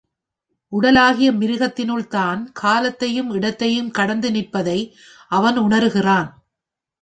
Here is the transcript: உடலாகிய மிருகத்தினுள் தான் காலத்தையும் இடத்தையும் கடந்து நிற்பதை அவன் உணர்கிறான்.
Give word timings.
உடலாகிய 0.71 1.29
மிருகத்தினுள் 1.31 2.07
தான் 2.07 2.41
காலத்தையும் 2.53 3.29
இடத்தையும் 3.31 3.91
கடந்து 3.91 4.31
நிற்பதை 4.31 4.79
அவன் 5.31 5.57
உணர்கிறான். 5.57 6.29